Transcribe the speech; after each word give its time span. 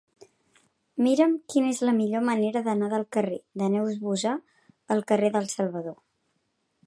Mira'm 1.07 1.35
quina 1.53 1.73
és 1.73 1.81
la 1.89 1.93
millor 1.97 2.23
manera 2.29 2.63
d'anar 2.69 2.89
del 2.95 3.05
carrer 3.17 3.39
de 3.63 3.69
Neus 3.75 4.01
Bouzá 4.07 4.33
al 4.97 5.07
carrer 5.13 5.33
dels 5.39 5.57
Salvador. 5.61 5.99